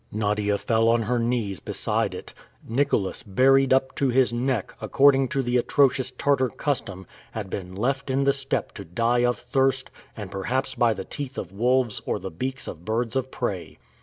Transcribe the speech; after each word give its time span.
Nadia 0.11 0.57
fell 0.57 0.89
on 0.89 1.03
her 1.03 1.19
knees 1.19 1.59
beside 1.59 2.15
it. 2.15 2.33
Nicholas 2.67 3.21
buried 3.21 3.71
up 3.71 3.93
to 3.97 4.09
his 4.09 4.33
neck, 4.33 4.73
according 4.81 5.27
to 5.27 5.43
the 5.43 5.57
atrocious 5.57 6.09
Tartar 6.09 6.49
custom, 6.49 7.05
had 7.33 7.51
been 7.51 7.75
left 7.75 8.09
in 8.09 8.23
the 8.23 8.33
steppe 8.33 8.73
to 8.73 8.83
die 8.83 9.23
of 9.23 9.37
thirst, 9.37 9.91
and 10.17 10.31
perhaps 10.31 10.73
by 10.73 10.95
the 10.95 11.05
teeth 11.05 11.37
of 11.37 11.51
wolves 11.51 12.01
or 12.07 12.17
the 12.17 12.31
beaks 12.31 12.67
of 12.67 12.83
birds 12.83 13.15
of 13.15 13.29
prey! 13.29 13.77